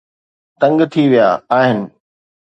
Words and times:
تنگ 0.59 0.79
ٿي 0.91 1.03
ويا 1.11 1.27
آهن 1.57 1.79